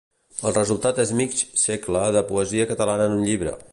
[0.49, 3.55] El resultat és mig segle de poesia catalana en un llibre.